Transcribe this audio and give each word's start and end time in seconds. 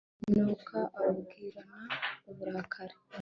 nuko 0.33 0.77
ababwirana 0.99 1.81
uburakari 2.31 2.95